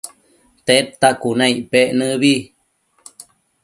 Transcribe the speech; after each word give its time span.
Tedta 0.65 1.09
cuna 1.21 1.45
icpec 1.53 1.87
nëbi 1.99 2.33